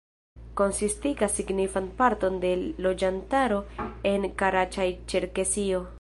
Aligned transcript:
Konsistigas 0.59 1.35
signifan 1.41 1.89
parton 2.01 2.41
de 2.45 2.53
loĝantaro 2.87 3.61
en 4.15 4.29
Karaĉaj-Ĉerkesio. 4.43 5.89